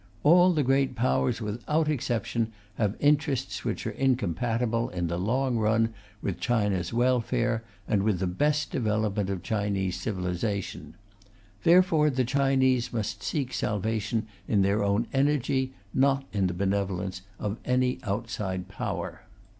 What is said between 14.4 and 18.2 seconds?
in their own energy, not in the benevolence of any